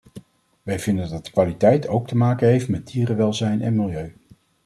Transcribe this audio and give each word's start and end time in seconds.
Wij 0.63 0.79
vinden 0.79 1.09
dat 1.09 1.29
kwaliteit 1.31 1.87
ook 1.87 2.07
te 2.07 2.15
maken 2.17 2.47
heeft 2.47 2.67
met 2.69 2.87
dierenwelzijn 2.87 3.61
en 3.61 3.75
milieu. 3.75 4.13